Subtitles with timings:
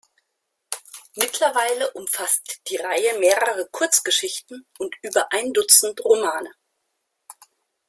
[1.15, 6.49] Mittlerweile umfasst die Reihe mehrere Kurzgeschichten und über ein Dutzend Romane.